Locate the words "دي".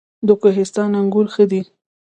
1.51-1.61